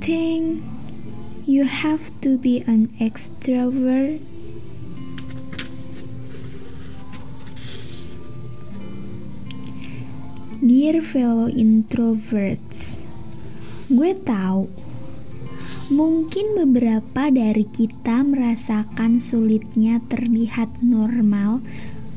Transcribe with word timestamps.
think 0.00 0.62
you 1.48 1.64
have 1.64 2.12
to 2.20 2.36
be 2.36 2.60
an 2.66 2.92
extrovert? 3.00 4.20
Dear 10.58 11.00
fellow 11.00 11.48
introverts, 11.48 12.98
gue 13.88 14.12
tahu 14.12 14.68
mungkin 15.88 16.52
beberapa 16.52 17.32
dari 17.32 17.64
kita 17.64 18.20
merasakan 18.26 19.24
sulitnya 19.24 20.04
terlihat 20.12 20.84
normal 20.84 21.64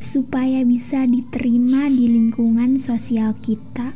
supaya 0.02 0.66
bisa 0.66 1.06
diterima 1.06 1.88
di 1.88 2.10
lingkungan 2.10 2.82
sosial 2.82 3.38
kita. 3.40 3.96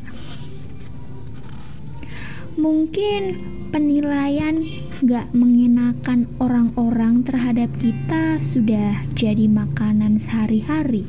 Mungkin 2.56 3.36
penilaian 3.76 4.64
gak 5.04 5.36
mengenakan 5.36 6.24
orang-orang 6.40 7.20
terhadap 7.28 7.68
kita 7.76 8.40
sudah 8.40 9.04
jadi 9.12 9.52
makanan 9.52 10.24
sehari-hari. 10.24 11.04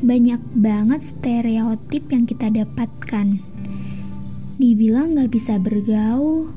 Banyak 0.00 0.40
banget 0.56 1.04
stereotip 1.04 2.08
yang 2.08 2.24
kita 2.24 2.48
dapatkan. 2.48 3.36
Dibilang 4.56 5.20
gak 5.20 5.36
bisa 5.36 5.60
bergaul, 5.60 6.56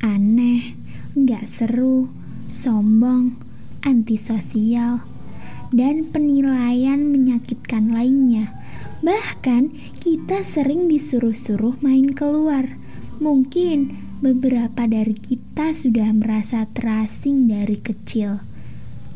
aneh, 0.00 0.72
gak 1.12 1.44
seru, 1.44 2.08
sombong, 2.48 3.36
antisosial, 3.84 5.04
dan 5.68 6.08
penilaian 6.08 7.12
menyakitkan 7.12 7.92
lainnya. 7.92 8.56
Bahkan 9.04 9.76
kita 10.00 10.40
sering 10.40 10.88
disuruh-suruh 10.88 11.76
main 11.84 12.16
keluar 12.16 12.80
Mungkin 13.22 13.94
beberapa 14.18 14.90
dari 14.90 15.14
kita 15.14 15.76
sudah 15.76 16.10
merasa 16.10 16.66
terasing 16.74 17.46
dari 17.46 17.78
kecil. 17.78 18.42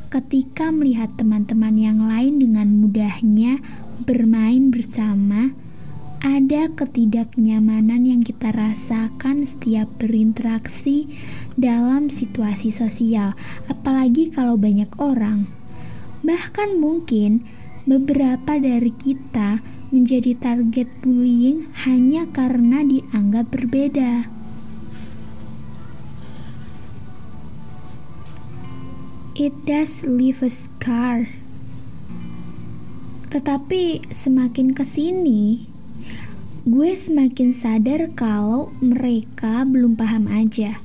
Ketika 0.08 0.70
melihat 0.70 1.18
teman-teman 1.18 1.74
yang 1.76 2.00
lain 2.06 2.38
dengan 2.38 2.78
mudahnya 2.78 3.58
bermain 4.06 4.70
bersama, 4.70 5.52
ada 6.18 6.66
ketidaknyamanan 6.74 8.02
yang 8.02 8.22
kita 8.26 8.50
rasakan 8.50 9.46
setiap 9.46 9.86
berinteraksi 10.02 11.06
dalam 11.54 12.10
situasi 12.10 12.74
sosial, 12.74 13.38
apalagi 13.70 14.30
kalau 14.30 14.58
banyak 14.58 14.90
orang. 14.98 15.46
Bahkan 16.26 16.78
mungkin 16.82 17.46
beberapa 17.86 18.58
dari 18.58 18.90
kita 18.90 19.62
menjadi 19.88 20.36
target 20.36 20.88
bullying 21.00 21.72
hanya 21.88 22.28
karena 22.28 22.84
dianggap 22.84 23.48
berbeda. 23.48 24.28
It 29.38 29.54
does 29.64 30.02
leave 30.02 30.42
a 30.44 30.50
scar. 30.50 31.30
Tetapi 33.30 34.10
semakin 34.10 34.74
ke 34.74 34.82
sini, 34.82 35.68
gue 36.66 36.90
semakin 36.92 37.54
sadar 37.54 38.10
kalau 38.18 38.74
mereka 38.82 39.62
belum 39.62 39.94
paham 39.94 40.26
aja. 40.26 40.82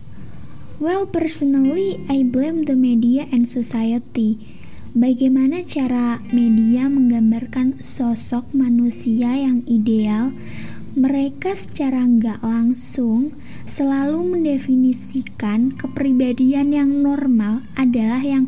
Well, 0.78 1.10
personally, 1.10 2.04
I 2.12 2.22
blame 2.28 2.70
the 2.70 2.78
media 2.78 3.26
and 3.32 3.50
society 3.50 4.63
Bagaimana 4.94 5.66
cara 5.66 6.22
media 6.30 6.86
menggambarkan 6.86 7.82
sosok 7.82 8.54
manusia 8.54 9.34
yang 9.34 9.66
ideal? 9.66 10.30
Mereka 10.94 11.58
secara 11.58 12.06
nggak 12.06 12.46
langsung 12.46 13.34
selalu 13.66 14.38
mendefinisikan 14.38 15.74
kepribadian 15.74 16.78
yang 16.78 17.02
normal 17.02 17.66
adalah 17.74 18.22
yang 18.22 18.46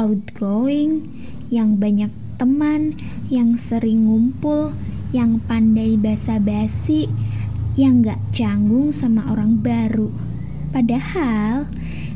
outgoing, 0.00 1.04
yang 1.52 1.76
banyak 1.76 2.08
teman, 2.40 2.96
yang 3.28 3.60
sering 3.60 4.08
ngumpul, 4.08 4.72
yang 5.12 5.36
pandai 5.44 6.00
basa-basi, 6.00 7.12
yang 7.76 8.00
nggak 8.00 8.24
canggung 8.32 8.96
sama 8.96 9.28
orang 9.28 9.60
baru. 9.60 10.08
Padahal 10.72 11.68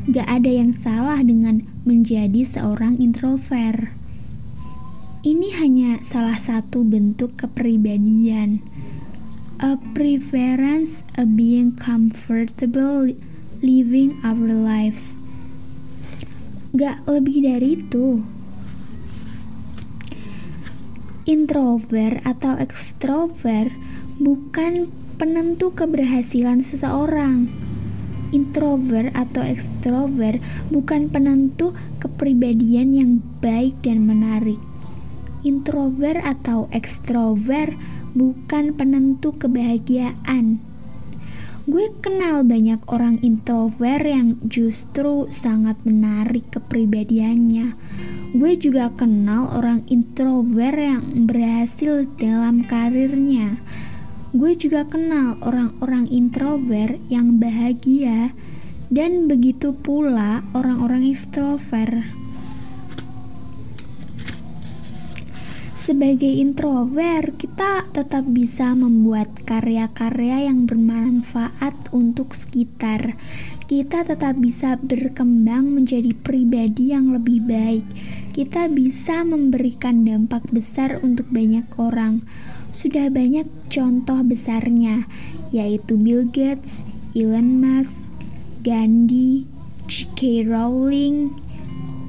gak 0.09 0.25
ada 0.25 0.49
yang 0.49 0.73
salah 0.73 1.21
dengan 1.21 1.69
menjadi 1.85 2.41
seorang 2.41 2.97
introvert. 2.97 3.93
Ini 5.21 5.53
hanya 5.61 6.01
salah 6.01 6.41
satu 6.41 6.81
bentuk 6.81 7.37
kepribadian. 7.37 8.65
A 9.61 9.77
preference 9.93 11.05
a 11.13 11.29
being 11.29 11.77
comfortable 11.77 13.13
living 13.61 14.17
our 14.25 14.49
lives. 14.49 15.21
Gak 16.73 17.05
lebih 17.05 17.45
dari 17.45 17.77
itu. 17.77 18.25
Introvert 21.29 22.25
atau 22.25 22.57
extrovert 22.57 23.69
bukan 24.17 24.89
penentu 25.21 25.69
keberhasilan 25.69 26.65
seseorang 26.65 27.68
introvert 28.29 29.13
atau 29.17 29.41
extrovert 29.45 30.41
bukan 30.69 31.09
penentu 31.09 31.73
kepribadian 31.97 32.93
yang 32.95 33.11
baik 33.43 33.77
dan 33.81 34.05
menarik. 34.05 34.59
Introvert 35.41 36.19
atau 36.21 36.67
extrovert 36.69 37.73
bukan 38.13 38.75
penentu 38.75 39.35
kebahagiaan. 39.37 40.59
Gue 41.69 41.93
kenal 42.01 42.41
banyak 42.49 42.81
orang 42.89 43.21
introvert 43.21 44.01
yang 44.01 44.41
justru 44.49 45.29
sangat 45.29 45.77
menarik 45.85 46.49
kepribadiannya. 46.49 47.77
Gue 48.33 48.57
juga 48.57 48.89
kenal 48.97 49.53
orang 49.53 49.85
introvert 49.85 50.77
yang 50.81 51.29
berhasil 51.29 52.09
dalam 52.17 52.65
karirnya 52.65 53.61
Gue 54.29 54.53
juga 54.53 54.85
kenal 54.85 55.41
orang-orang 55.41 56.05
introvert 56.13 57.01
yang 57.09 57.41
bahagia 57.41 58.29
dan 58.93 59.25
begitu 59.25 59.73
pula 59.73 60.45
orang-orang 60.53 61.09
ekstrovert. 61.09 62.05
Sebagai 65.73 66.29
introvert, 66.29 67.41
kita 67.41 67.89
tetap 67.89 68.21
bisa 68.29 68.77
membuat 68.77 69.33
karya-karya 69.49 70.45
yang 70.45 70.69
bermanfaat 70.69 71.89
untuk 71.89 72.37
sekitar. 72.37 73.17
Kita 73.65 74.05
tetap 74.05 74.37
bisa 74.37 74.77
berkembang 74.77 75.73
menjadi 75.73 76.13
pribadi 76.13 76.93
yang 76.93 77.17
lebih 77.17 77.41
baik. 77.49 77.85
Kita 78.37 78.69
bisa 78.69 79.25
memberikan 79.25 80.05
dampak 80.05 80.45
besar 80.53 81.01
untuk 81.01 81.25
banyak 81.33 81.65
orang 81.81 82.21
sudah 82.69 83.09
banyak 83.09 83.49
contoh 83.69 84.21
besarnya, 84.21 85.09
yaitu 85.49 85.97
Bill 85.97 86.29
Gates, 86.29 86.85
Elon 87.17 87.57
Musk, 87.57 88.05
Gandhi, 88.61 89.49
J.K. 89.89 90.45
Rowling. 90.45 91.33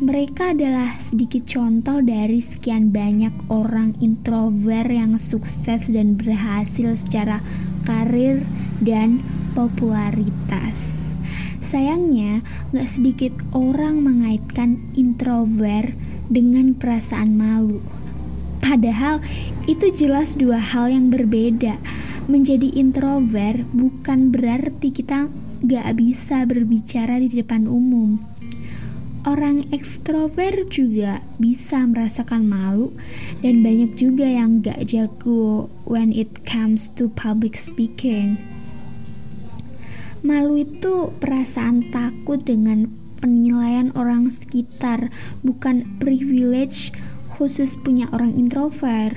Mereka 0.01 0.57
adalah 0.57 0.97
sedikit 1.01 1.45
contoh 1.45 2.01
dari 2.01 2.41
sekian 2.41 2.89
banyak 2.89 3.33
orang 3.53 3.97
introvert 4.01 4.89
yang 4.89 5.21
sukses 5.21 5.89
dan 5.93 6.17
berhasil 6.17 6.97
secara 6.97 7.45
karir 7.85 8.45
dan 8.81 9.21
popularitas. 9.53 10.89
Sayangnya, 11.61 12.43
gak 12.73 12.89
sedikit 12.89 13.37
orang 13.53 14.03
mengaitkan 14.03 14.81
introvert 14.97 15.93
dengan 16.33 16.75
perasaan 16.75 17.37
malu. 17.37 17.85
Padahal 18.61 19.25
itu 19.65 19.91
jelas 19.91 20.37
dua 20.37 20.61
hal 20.61 20.93
yang 20.93 21.09
berbeda. 21.09 21.81
Menjadi 22.31 22.71
introvert 22.77 23.67
bukan 23.75 24.31
berarti 24.31 24.95
kita 24.95 25.33
gak 25.67 25.99
bisa 25.99 26.47
berbicara 26.47 27.19
di 27.21 27.29
depan 27.29 27.67
umum. 27.67 28.21
Orang 29.21 29.69
ekstrovert 29.69 30.73
juga 30.73 31.21
bisa 31.37 31.85
merasakan 31.85 32.49
malu 32.49 32.97
dan 33.45 33.61
banyak 33.61 33.93
juga 33.93 34.25
yang 34.25 34.65
gak 34.65 34.89
jago 34.89 35.69
when 35.85 36.09
it 36.09 36.41
comes 36.49 36.89
to 36.97 37.13
public 37.13 37.61
speaking. 37.61 38.41
Malu 40.25 40.65
itu 40.65 41.13
perasaan 41.21 41.93
takut 41.93 42.41
dengan 42.45 42.89
penilaian 43.21 43.93
orang 43.93 44.33
sekitar, 44.33 45.13
bukan 45.45 45.85
privilege 46.01 46.93
khusus 47.41 47.73
punya 47.81 48.05
orang 48.13 48.37
introvert. 48.37 49.17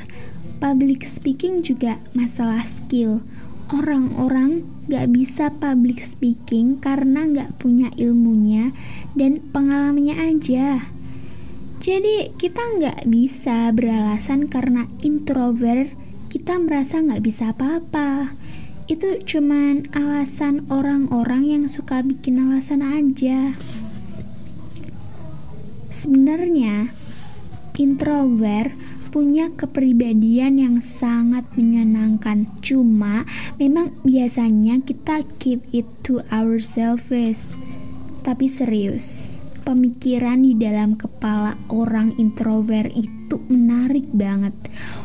Public 0.63 1.03
speaking 1.03 1.59
juga 1.59 1.99
masalah 2.15 2.63
skill. 2.63 3.19
Orang-orang 3.67 4.63
gak 4.87 5.11
bisa 5.11 5.51
public 5.51 5.99
speaking 5.99 6.79
karena 6.79 7.27
gak 7.27 7.59
punya 7.59 7.91
ilmunya 7.99 8.71
dan 9.19 9.43
pengalamannya 9.51 10.15
aja. 10.15 10.87
Jadi 11.83 12.31
kita 12.39 12.63
nggak 12.79 13.11
bisa 13.11 13.67
beralasan 13.75 14.47
karena 14.47 14.87
introvert 15.03 15.91
kita 16.31 16.55
merasa 16.55 17.03
nggak 17.03 17.19
bisa 17.19 17.51
apa-apa. 17.51 18.39
itu 18.83 19.19
cuman 19.23 19.87
alasan 19.95 20.67
orang-orang 20.67 21.47
yang 21.47 21.63
suka 21.71 22.03
bikin 22.03 22.35
alasan 22.39 22.83
aja. 22.83 23.55
Sebenarnya 25.87 26.91
introvert 27.77 28.73
punya 29.13 29.53
kepribadian 29.53 30.57
yang 30.57 30.77
sangat 30.81 31.45
menyenangkan. 31.53 32.49
Cuma 32.65 33.29
memang 33.61 33.93
biasanya 34.01 34.81
kita 34.81 35.21
keep 35.37 35.61
it 35.69 35.85
to 36.01 36.25
ourselves. 36.33 37.45
Tapi 38.25 38.49
serius, 38.49 39.29
pemikiran 39.63 40.41
di 40.41 40.57
dalam 40.57 40.97
kepala 40.97 41.53
orang 41.69 42.17
introvert 42.17 42.89
itu 42.97 43.37
menarik 43.53 44.09
banget. 44.09 44.53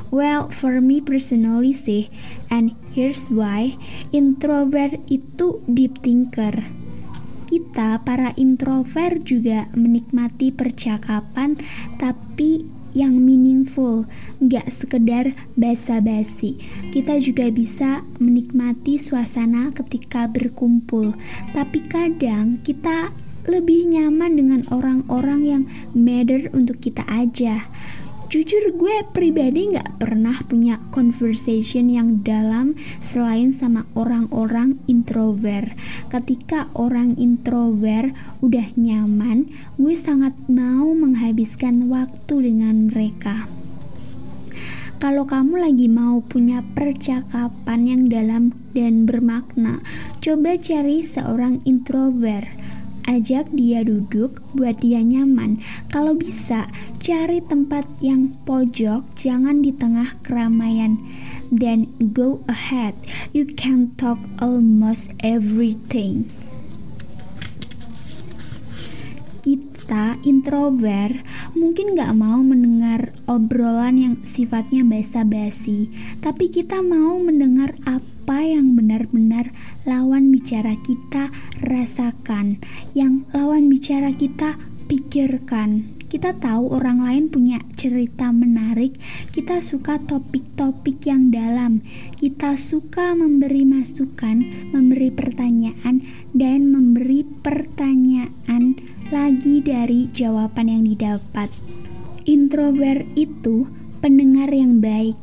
Well, 0.09 0.49
for 0.49 0.81
me 0.81 1.05
personally 1.05 1.77
sih, 1.77 2.09
and 2.49 2.73
here's 2.97 3.29
why, 3.29 3.77
introvert 4.09 5.05
itu 5.13 5.61
deep 5.69 6.01
thinker. 6.01 6.65
Kita 7.49 8.05
para 8.05 8.37
introvert 8.37 9.25
juga 9.25 9.73
menikmati 9.73 10.53
percakapan, 10.53 11.57
tapi 11.97 12.69
yang 12.93 13.17
meaningful, 13.25 14.05
nggak 14.41 14.69
sekedar 14.69 15.33
basa-basi. 15.57 16.61
Kita 16.93 17.17
juga 17.21 17.49
bisa 17.49 18.05
menikmati 18.21 19.01
suasana 19.01 19.73
ketika 19.73 20.29
berkumpul, 20.29 21.17
tapi 21.57 21.85
kadang 21.89 22.61
kita 22.61 23.13
lebih 23.49 23.89
nyaman 23.89 24.37
dengan 24.37 24.61
orang-orang 24.69 25.41
yang 25.41 25.63
matter 25.97 26.53
untuk 26.53 26.85
kita 26.85 27.01
aja. 27.09 27.65
Jujur 28.29 28.77
gue 28.77 29.09
pribadi 29.17 29.73
gak 29.73 30.05
pernah 30.05 30.45
punya 30.45 30.77
conversation 30.93 31.89
yang 31.89 32.21
dalam 32.21 32.77
selain 33.01 33.57
sama 33.57 33.89
orang-orang 33.97 34.77
introvert. 34.85 35.73
Ketika 36.13 36.69
orang 36.77 37.17
introvert 37.17 38.13
udah 38.45 38.69
nyaman, 38.77 39.49
gue 39.81 39.97
sangat 39.97 40.37
mau 40.45 40.93
menghabiskan 40.93 41.89
waktu 41.89 42.53
dengan 42.53 42.93
mereka. 42.93 43.49
Kalau 45.01 45.25
kamu 45.25 45.65
lagi 45.65 45.89
mau 45.89 46.21
punya 46.21 46.61
percakapan 46.77 47.81
yang 47.89 48.03
dalam 48.13 48.53
dan 48.77 49.09
bermakna, 49.09 49.81
coba 50.21 50.61
cari 50.61 51.01
seorang 51.01 51.65
introvert 51.65 52.58
ajak 53.09 53.49
dia 53.57 53.81
duduk 53.81 54.45
buat 54.53 54.85
dia 54.85 55.01
nyaman. 55.01 55.57
Kalau 55.89 56.13
bisa, 56.13 56.69
cari 57.01 57.41
tempat 57.41 57.89
yang 58.05 58.37
pojok, 58.45 59.09
jangan 59.17 59.65
di 59.65 59.73
tengah 59.73 60.13
keramaian. 60.21 61.01
Then 61.49 61.89
go 62.13 62.45
ahead, 62.45 62.93
you 63.33 63.49
can 63.49 63.97
talk 63.97 64.21
almost 64.45 65.17
everything. 65.25 66.29
Kita 69.89 70.21
introvert 70.21 71.17
mungkin 71.57 71.97
gak 71.97 72.13
mau 72.13 72.45
mendengar 72.45 73.17
obrolan 73.25 73.97
yang 73.97 74.15
sifatnya 74.21 74.85
basa-basi, 74.85 75.89
tapi 76.21 76.53
kita 76.53 76.85
mau 76.85 77.17
mendengar 77.17 77.73
apa 77.89 78.45
yang 78.45 78.77
benar-benar 78.77 79.49
lawan 79.89 80.29
bicara 80.29 80.77
kita 80.85 81.33
rasakan, 81.65 82.61
yang 82.93 83.25
lawan 83.33 83.73
bicara 83.73 84.13
kita 84.13 84.61
pikirkan. 84.93 85.97
Kita 86.09 86.37
tahu 86.37 86.69
orang 86.73 87.05
lain 87.05 87.25
punya 87.33 87.61
cerita 87.77 88.29
menarik, 88.29 88.97
kita 89.33 89.65
suka 89.65 90.01
topik-topik 90.05 91.05
yang 91.05 91.33
dalam, 91.33 91.81
kita 92.17 92.61
suka 92.61 93.17
memberi 93.17 93.65
masukan, 93.65 94.69
memberi 94.69 95.09
pertanyaan, 95.13 96.05
dan 96.37 96.73
memberi 96.73 97.25
pertanyaan 97.45 98.77
lagi 99.09 99.65
dari 99.65 100.13
jawaban 100.13 100.69
yang 100.69 100.85
didapat. 100.85 101.49
Introvert 102.29 103.09
itu 103.17 103.65
pendengar 104.05 104.53
yang 104.53 104.85
baik, 104.85 105.17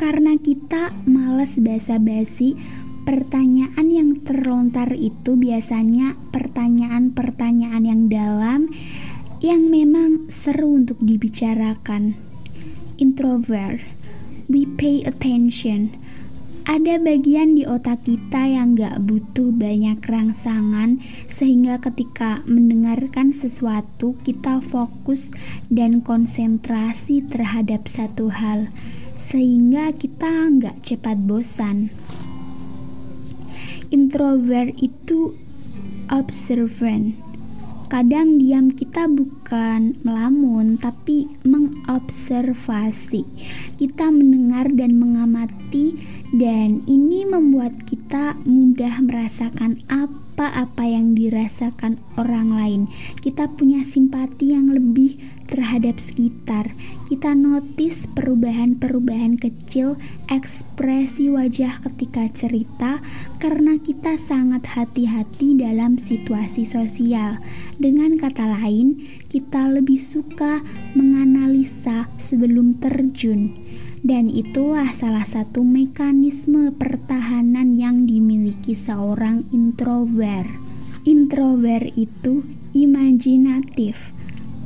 karena 0.00 0.40
kita 0.40 0.96
males 1.04 1.60
basa-basi, 1.60 2.56
pertanyaan 3.04 3.92
yang 3.92 4.10
terlontar 4.24 4.96
itu 4.96 5.36
biasanya 5.36 6.16
pertanyaan-pertanyaan 6.32 7.84
yang 7.84 8.02
dalam 8.08 8.72
yang 9.44 9.68
memang 9.68 10.28
seru 10.32 10.80
untuk 10.80 11.00
dibicarakan. 11.00 12.16
Introvert, 12.96 13.80
we 14.48 14.64
pay 14.64 15.04
attention. 15.04 15.92
Ada 16.68 17.00
bagian 17.00 17.56
di 17.56 17.64
otak 17.64 18.04
kita 18.04 18.44
yang 18.44 18.76
gak 18.76 19.00
butuh 19.04 19.48
banyak 19.48 19.96
rangsangan 20.04 21.00
sehingga 21.24 21.80
ketika 21.80 22.44
mendengarkan 22.44 23.32
sesuatu 23.32 24.12
kita 24.20 24.60
fokus 24.60 25.32
dan 25.72 26.04
konsentrasi 26.04 27.24
terhadap 27.24 27.88
satu 27.88 28.28
hal 28.28 28.68
sehingga 29.20 29.92
kita 29.92 30.48
nggak 30.48 30.80
cepat 30.80 31.16
bosan. 31.28 31.92
Introvert 33.92 34.72
itu 34.80 35.36
observant. 36.08 37.14
Kadang 37.90 38.38
diam 38.38 38.70
kita 38.70 39.10
bukan 39.10 39.98
melamun, 40.06 40.78
tapi 40.78 41.26
mengobservasi. 41.90 43.26
Kita 43.74 44.14
mendengar 44.14 44.70
dan 44.70 44.94
mengamati, 45.02 45.98
dan 46.30 46.86
ini 46.86 47.26
membuat 47.26 47.82
kita 47.82 48.38
mudah 48.46 49.02
merasakan 49.02 49.82
apa-apa 50.40 50.88
yang 50.88 51.12
dirasakan 51.12 52.00
orang 52.16 52.48
lain. 52.48 52.82
Kita 53.20 53.44
punya 53.60 53.84
simpati 53.84 54.56
yang 54.56 54.72
lebih 54.72 55.20
terhadap 55.52 56.00
sekitar. 56.00 56.72
Kita 57.12 57.36
notice 57.36 58.08
perubahan-perubahan 58.16 59.36
kecil 59.36 60.00
ekspresi 60.32 61.28
wajah 61.28 61.84
ketika 61.84 62.24
cerita 62.32 63.04
karena 63.36 63.76
kita 63.84 64.16
sangat 64.16 64.64
hati-hati 64.64 65.60
dalam 65.60 66.00
situasi 66.00 66.64
sosial. 66.64 67.36
Dengan 67.76 68.16
kata 68.16 68.64
lain, 68.64 68.96
kita 69.28 69.68
lebih 69.68 70.00
suka 70.00 70.64
menganalisa 70.96 72.08
sebelum 72.16 72.80
terjun. 72.80 73.52
Dan 74.00 74.32
itulah 74.32 74.92
salah 74.96 75.28
satu 75.28 75.60
mekanisme 75.60 76.72
pertahanan 76.72 77.76
yang 77.76 78.08
dimiliki 78.08 78.72
seorang 78.72 79.44
introvert. 79.52 80.48
Introvert 81.04 81.92
itu 81.96 82.44
imajinatif 82.72 83.96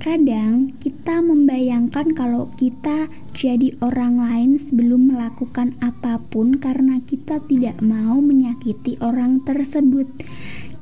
Kadang 0.04 0.76
kita 0.84 1.24
membayangkan 1.24 2.12
kalau 2.12 2.52
kita 2.60 3.08
jadi 3.32 3.72
orang 3.80 4.20
lain 4.20 4.60
sebelum 4.60 5.08
melakukan 5.08 5.72
apa 5.80 6.20
pun 6.28 6.60
karena 6.60 7.00
kita 7.08 7.40
tidak 7.48 7.80
mau 7.80 8.20
menyakiti 8.20 9.00
orang 9.00 9.40
tersebut. 9.48 10.04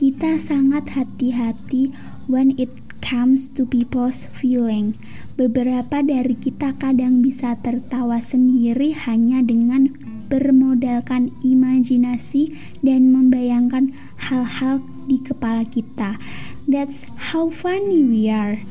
Kita 0.02 0.42
sangat 0.42 0.90
hati-hati 0.98 1.94
when 2.26 2.58
it 2.58 2.74
comes 3.02 3.50
to 3.52 3.66
people's 3.66 4.30
feeling. 4.30 4.94
Beberapa 5.34 6.00
dari 6.00 6.38
kita 6.38 6.78
kadang 6.78 7.20
bisa 7.20 7.58
tertawa 7.60 8.22
sendiri 8.22 8.94
hanya 8.94 9.42
dengan 9.42 9.92
bermodalkan 10.32 11.34
imajinasi 11.44 12.56
dan 12.80 13.12
membayangkan 13.12 13.92
hal-hal 14.16 14.80
di 15.04 15.20
kepala 15.20 15.66
kita. 15.68 16.16
That's 16.64 17.04
how 17.34 17.50
funny 17.50 18.00
we 18.06 18.30
are 18.30 18.62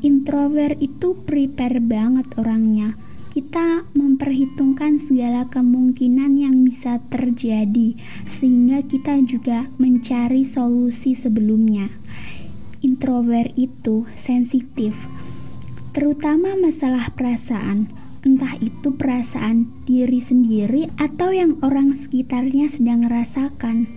introvert 0.00 0.78
itu 0.78 1.18
prepare 1.26 1.82
banget 1.82 2.30
orangnya. 2.38 2.94
Kita 3.28 3.86
memperhitungkan 3.94 4.98
segala 4.98 5.46
kemungkinan 5.46 6.40
yang 6.40 6.64
bisa 6.66 6.98
terjadi, 7.12 7.94
sehingga 8.26 8.82
kita 8.82 9.20
juga 9.22 9.70
mencari 9.78 10.42
solusi 10.42 11.14
sebelumnya. 11.14 11.92
Introvert 12.78 13.50
itu 13.58 14.06
sensitif, 14.14 14.94
terutama 15.90 16.54
masalah 16.54 17.10
perasaan, 17.10 17.90
entah 18.22 18.54
itu 18.62 18.94
perasaan 18.94 19.66
diri 19.82 20.22
sendiri 20.22 20.86
atau 20.94 21.34
yang 21.34 21.58
orang 21.66 21.98
sekitarnya 21.98 22.70
sedang 22.70 23.02
rasakan. 23.06 23.90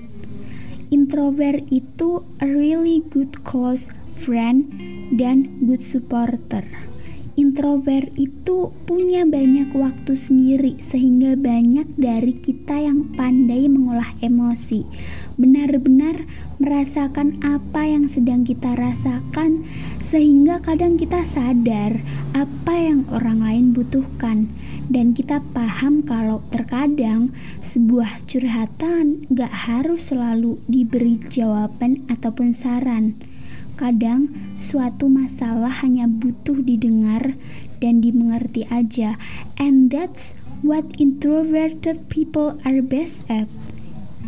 Introvert 0.90 1.62
itu 1.70 2.26
a 2.42 2.50
really 2.50 3.06
good 3.14 3.46
close 3.46 3.94
friend 4.18 4.74
dan 5.14 5.62
good 5.70 5.86
supporter. 5.86 6.91
Introvert 7.40 8.12
itu 8.20 8.76
punya 8.84 9.24
banyak 9.24 9.72
waktu 9.72 10.20
sendiri, 10.20 10.76
sehingga 10.84 11.40
banyak 11.40 11.88
dari 11.96 12.36
kita 12.36 12.76
yang 12.76 13.08
pandai 13.16 13.72
mengolah 13.72 14.12
emosi, 14.20 14.84
benar-benar 15.40 16.28
merasakan 16.60 17.40
apa 17.40 17.88
yang 17.88 18.12
sedang 18.12 18.44
kita 18.44 18.76
rasakan, 18.76 19.64
sehingga 20.04 20.60
kadang 20.60 21.00
kita 21.00 21.24
sadar 21.24 22.04
apa 22.36 22.74
yang 22.76 23.08
orang 23.08 23.40
lain 23.40 23.66
butuhkan, 23.72 24.52
dan 24.92 25.16
kita 25.16 25.40
paham 25.56 26.04
kalau 26.04 26.44
terkadang 26.52 27.32
sebuah 27.64 28.28
curhatan 28.28 29.24
gak 29.32 29.72
harus 29.72 30.12
selalu 30.12 30.60
diberi 30.68 31.16
jawaban 31.32 32.04
ataupun 32.12 32.52
saran 32.52 33.16
Kadang 33.82 34.30
suatu 34.62 35.10
masalah 35.10 35.74
hanya 35.82 36.06
butuh 36.06 36.62
didengar 36.62 37.34
dan 37.82 37.98
dimengerti 37.98 38.70
aja. 38.70 39.18
And 39.58 39.90
that's 39.90 40.38
what 40.62 40.86
introverted 41.02 42.06
people 42.06 42.62
are 42.62 42.86
best 42.86 43.26
at. 43.26 43.50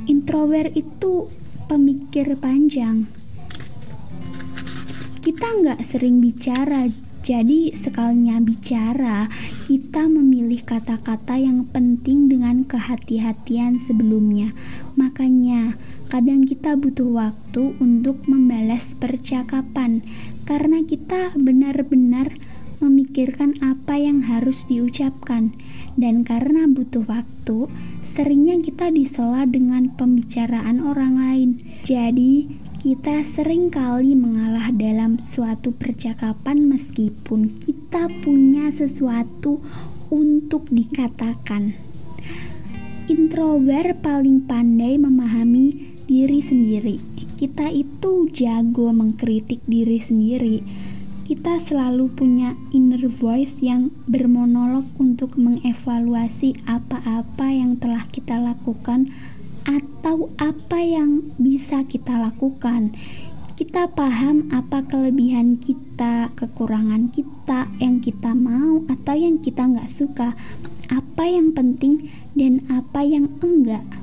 Introvert 0.10 0.74
itu 0.74 1.30
pemikir 1.70 2.34
panjang. 2.42 3.06
Kita 5.22 5.46
nggak 5.62 5.86
sering 5.86 6.18
bicara, 6.18 6.90
jadi 7.24 7.72
sekalinya 7.78 8.44
bicara, 8.44 9.32
kita 9.70 10.12
memilih 10.12 10.60
kata-kata 10.68 11.40
yang 11.40 11.64
penting 11.72 12.28
dengan 12.28 12.68
kehati-hatian 12.68 13.80
sebelumnya. 13.86 14.52
Makanya, 15.00 15.80
Kadang 16.14 16.46
kita 16.46 16.78
butuh 16.78 17.10
waktu 17.10 17.74
untuk 17.82 18.30
membalas 18.30 18.94
percakapan 18.94 20.06
karena 20.46 20.86
kita 20.86 21.34
benar-benar 21.34 22.38
memikirkan 22.78 23.58
apa 23.66 23.98
yang 23.98 24.22
harus 24.22 24.62
diucapkan. 24.70 25.58
Dan 25.98 26.22
karena 26.22 26.70
butuh 26.70 27.02
waktu 27.10 27.66
seringnya 28.06 28.62
kita 28.62 28.94
disela 28.94 29.50
dengan 29.50 29.90
pembicaraan 29.98 30.86
orang 30.86 31.18
lain. 31.18 31.50
Jadi 31.82 32.46
kita 32.78 33.26
sering 33.26 33.74
kali 33.74 34.14
mengalah 34.14 34.70
dalam 34.70 35.18
suatu 35.18 35.74
percakapan 35.74 36.70
meskipun 36.70 37.58
kita 37.58 38.06
punya 38.22 38.70
sesuatu 38.70 39.66
untuk 40.14 40.70
dikatakan. 40.70 41.74
Introvert 43.04 44.00
paling 44.00 44.48
pandai 44.48 44.96
memahami 44.96 45.63
sendiri. 46.44 47.00
Kita 47.40 47.72
itu 47.72 48.28
jago 48.36 48.92
mengkritik 48.92 49.64
diri 49.64 50.04
sendiri. 50.04 50.60
Kita 51.24 51.56
selalu 51.64 52.12
punya 52.12 52.60
inner 52.76 53.08
voice 53.08 53.64
yang 53.64 53.96
bermonolog 54.12 54.84
untuk 55.00 55.40
mengevaluasi 55.40 56.60
apa-apa 56.68 57.48
yang 57.48 57.80
telah 57.80 58.04
kita 58.12 58.36
lakukan 58.36 59.08
atau 59.64 60.36
apa 60.36 60.84
yang 60.84 61.32
bisa 61.40 61.88
kita 61.88 62.20
lakukan. 62.20 62.92
Kita 63.56 63.88
paham 63.96 64.52
apa 64.52 64.84
kelebihan 64.84 65.56
kita, 65.62 66.34
kekurangan 66.36 67.08
kita, 67.14 67.72
yang 67.80 68.04
kita 68.04 68.36
mau 68.36 68.84
atau 68.92 69.16
yang 69.16 69.40
kita 69.40 69.64
nggak 69.64 69.94
suka, 69.94 70.36
apa 70.92 71.24
yang 71.24 71.56
penting 71.56 72.12
dan 72.36 72.68
apa 72.68 73.06
yang 73.08 73.32
enggak. 73.40 74.03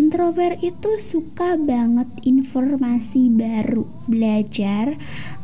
Introvert 0.00 0.64
itu 0.64 0.96
suka 0.96 1.60
banget 1.60 2.08
informasi 2.24 3.28
baru, 3.28 3.84
belajar, 4.08 4.96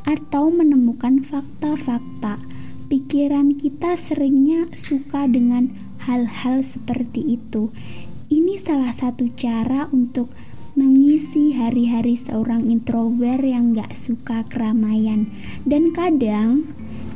atau 0.08 0.48
menemukan 0.48 1.20
fakta-fakta. 1.20 2.40
Pikiran 2.88 3.60
kita 3.60 4.00
seringnya 4.00 4.64
suka 4.72 5.28
dengan 5.28 5.76
hal-hal 6.08 6.64
seperti 6.64 7.36
itu. 7.36 7.68
Ini 8.32 8.56
salah 8.56 8.96
satu 8.96 9.28
cara 9.36 9.92
untuk 9.92 10.32
mengisi 10.72 11.52
hari-hari 11.52 12.16
seorang 12.16 12.64
introvert 12.72 13.44
yang 13.44 13.76
gak 13.76 13.92
suka 13.92 14.40
keramaian. 14.48 15.28
Dan 15.68 15.92
kadang 15.92 16.64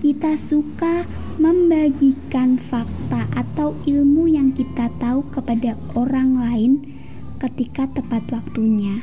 kita 0.05 0.37
suka 0.37 1.09
membagikan 1.41 2.61
fakta 2.61 3.33
atau 3.33 3.73
ilmu 3.89 4.29
yang 4.29 4.53
kita 4.53 4.93
tahu 5.01 5.25
kepada 5.33 5.81
orang 5.97 6.37
lain 6.37 7.00
ketika 7.41 7.89
tepat 7.89 8.21
waktunya. 8.29 9.01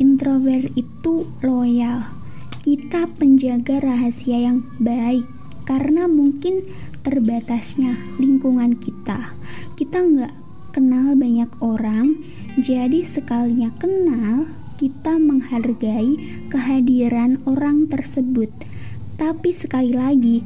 Introvert 0.00 0.72
itu 0.74 1.28
loyal. 1.44 2.08
Kita 2.64 3.04
penjaga 3.20 3.84
rahasia 3.84 4.48
yang 4.48 4.64
baik 4.80 5.28
karena 5.68 6.08
mungkin 6.08 6.64
terbatasnya 7.04 8.00
lingkungan 8.16 8.80
kita. 8.80 9.36
Kita 9.76 10.00
nggak 10.00 10.34
kenal 10.72 11.16
banyak 11.16 11.52
orang, 11.60 12.20
jadi 12.60 13.04
sekalinya 13.04 13.72
kenal, 13.76 14.48
kita 14.80 15.20
menghargai 15.20 16.16
kehadiran 16.48 17.40
orang 17.44 17.88
tersebut. 17.92 18.48
Tapi 19.20 19.52
sekali 19.52 19.92
lagi, 19.92 20.40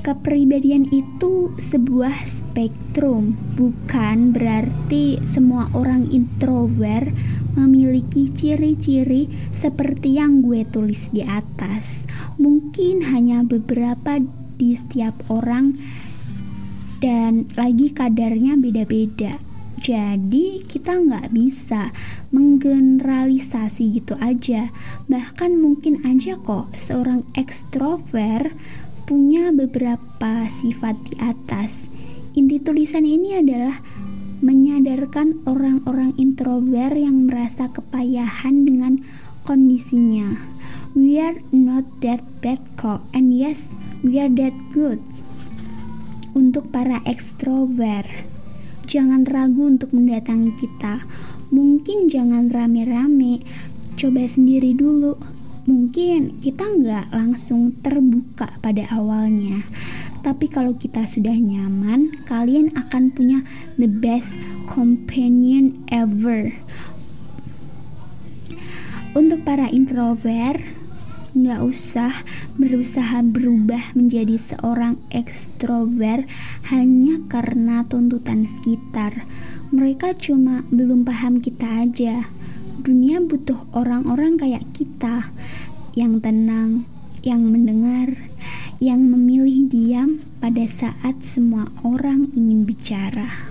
Kepribadian 0.00 0.88
itu 0.96 1.52
sebuah 1.60 2.24
spektrum, 2.24 3.36
bukan 3.52 4.32
berarti 4.32 5.20
semua 5.20 5.68
orang 5.76 6.08
introvert 6.08 7.12
memiliki 7.52 8.32
ciri-ciri 8.32 9.28
seperti 9.52 10.16
yang 10.16 10.40
gue 10.40 10.64
tulis 10.64 11.12
di 11.12 11.20
atas. 11.20 12.08
Mungkin 12.40 13.12
hanya 13.12 13.44
beberapa 13.44 14.24
di 14.56 14.72
setiap 14.72 15.20
orang, 15.28 15.76
dan 17.04 17.48
lagi 17.56 17.92
kadarnya 17.92 18.56
beda-beda. 18.56 19.36
Jadi 19.80 20.60
kita 20.68 20.96
nggak 20.96 21.32
bisa 21.32 21.88
menggeneralisasi 22.36 24.00
gitu 24.00 24.12
aja. 24.20 24.68
Bahkan 25.08 25.56
mungkin 25.56 26.04
aja 26.04 26.36
kok 26.36 26.68
seorang 26.76 27.24
ekstrovert 27.32 28.52
punya 29.10 29.50
beberapa 29.50 30.46
sifat 30.46 30.94
di 31.10 31.18
atas. 31.18 31.90
Inti 32.38 32.62
tulisan 32.62 33.02
ini 33.02 33.42
adalah 33.42 33.82
menyadarkan 34.38 35.42
orang-orang 35.50 36.14
introvert 36.14 36.94
yang 36.94 37.26
merasa 37.26 37.66
kepayahan 37.74 38.62
dengan 38.62 39.02
kondisinya. 39.42 40.38
We 40.94 41.18
are 41.18 41.42
not 41.50 41.90
that 42.06 42.22
bad 42.38 42.62
kok, 42.78 43.02
and 43.10 43.34
yes, 43.34 43.74
we 44.06 44.22
are 44.22 44.30
that 44.38 44.54
good. 44.70 45.02
Untuk 46.38 46.70
para 46.70 47.02
ekstrovert, 47.02 48.06
jangan 48.86 49.26
ragu 49.26 49.74
untuk 49.74 49.90
mendatangi 49.90 50.54
kita. 50.54 51.02
Mungkin 51.50 52.06
jangan 52.06 52.46
rame-rame, 52.46 53.42
coba 53.98 54.22
sendiri 54.30 54.70
dulu 54.70 55.39
mungkin 55.68 56.40
kita 56.40 56.64
nggak 56.64 57.12
langsung 57.12 57.76
terbuka 57.84 58.56
pada 58.64 58.88
awalnya. 58.92 59.64
Tapi 60.20 60.52
kalau 60.52 60.76
kita 60.76 61.08
sudah 61.08 61.32
nyaman 61.32 62.12
kalian 62.28 62.72
akan 62.76 63.12
punya 63.12 63.40
the 63.80 63.88
best 63.88 64.36
companion 64.68 65.80
ever. 65.88 66.52
Untuk 69.16 69.42
para 69.42 69.66
introvert 69.72 70.60
nggak 71.30 71.62
usah 71.62 72.26
berusaha 72.58 73.22
berubah 73.22 73.94
menjadi 73.94 74.34
seorang 74.34 74.98
ekstrovert 75.14 76.26
hanya 76.74 77.22
karena 77.30 77.86
tuntutan 77.86 78.50
sekitar. 78.50 79.24
Mereka 79.70 80.18
cuma 80.18 80.66
belum 80.74 81.06
paham 81.06 81.38
kita 81.38 81.86
aja 81.86 82.26
dunia 82.80 83.20
butuh 83.20 83.68
orang-orang 83.76 84.40
kayak 84.40 84.64
kita 84.72 85.28
yang 85.92 86.18
tenang, 86.24 86.88
yang 87.20 87.44
mendengar, 87.44 88.32
yang 88.80 89.04
memilih 89.04 89.68
diam 89.68 90.24
pada 90.40 90.64
saat 90.64 91.20
semua 91.20 91.68
orang 91.84 92.32
ingin 92.32 92.64
bicara. 92.64 93.49